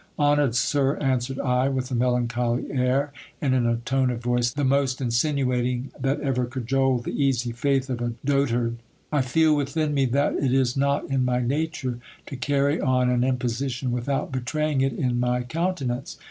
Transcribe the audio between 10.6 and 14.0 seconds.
not in my nature to carry on an imposition